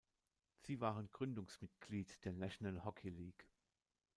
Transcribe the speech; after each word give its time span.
Sie 0.61 0.81
waren 0.81 1.11
Gründungsmitglied 1.11 2.25
der 2.25 2.33
National 2.33 2.83
Hockey 2.85 3.09
League. 3.09 3.47